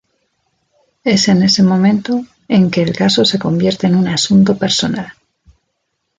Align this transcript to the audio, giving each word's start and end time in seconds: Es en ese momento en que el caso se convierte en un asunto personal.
Es 1.03 1.27
en 1.27 1.43
ese 1.43 1.61
momento 1.61 2.25
en 2.47 2.71
que 2.71 2.81
el 2.81 2.95
caso 2.97 3.23
se 3.23 3.37
convierte 3.37 3.85
en 3.85 3.93
un 3.93 4.07
asunto 4.07 4.57
personal. 4.57 5.13